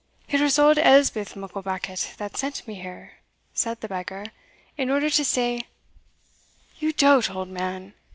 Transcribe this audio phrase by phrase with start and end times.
[0.29, 3.19] "It was auld Elspeth Mucklebackit that sent me here,"
[3.53, 4.23] said the beggar,
[4.75, 5.61] "in order to say"
[6.79, 7.93] "You dote, old man!"